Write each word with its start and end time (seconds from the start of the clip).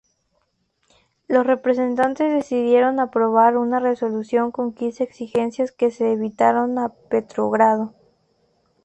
Los 1.27 1.45
presentes 1.59 2.33
decidieron 2.33 2.99
aprobar 2.99 3.55
una 3.55 3.79
resolución 3.79 4.49
con 4.51 4.73
quince 4.73 5.03
exigencias 5.03 5.71
que 5.71 5.91
se 5.91 6.13
enviaron 6.13 6.79
a 6.79 6.89
Petrogrado. 6.89 7.93